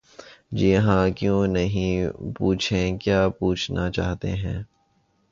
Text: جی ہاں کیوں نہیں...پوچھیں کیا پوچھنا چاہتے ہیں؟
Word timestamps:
جی 0.51 0.75
ہاں 0.77 1.09
کیوں 1.09 1.41
نہیں...پوچھیں 1.47 2.97
کیا 2.97 3.29
پوچھنا 3.39 3.89
چاہتے 3.91 4.31
ہیں؟ 4.35 4.59